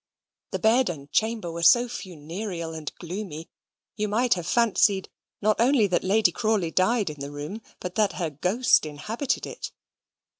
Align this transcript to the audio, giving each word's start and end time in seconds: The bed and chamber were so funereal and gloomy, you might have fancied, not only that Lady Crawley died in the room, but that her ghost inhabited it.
The 0.49 0.57
bed 0.57 0.89
and 0.89 1.11
chamber 1.11 1.51
were 1.51 1.61
so 1.61 1.87
funereal 1.87 2.73
and 2.73 2.91
gloomy, 2.95 3.51
you 3.95 4.07
might 4.07 4.33
have 4.33 4.47
fancied, 4.47 5.09
not 5.43 5.61
only 5.61 5.85
that 5.85 6.03
Lady 6.03 6.31
Crawley 6.31 6.71
died 6.71 7.11
in 7.11 7.19
the 7.19 7.29
room, 7.29 7.61
but 7.79 7.93
that 7.93 8.13
her 8.13 8.31
ghost 8.31 8.87
inhabited 8.87 9.45
it. 9.45 9.71